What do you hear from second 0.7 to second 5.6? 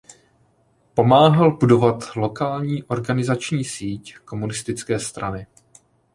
Pomáhal budovat lokální organizační síť komunistické strany.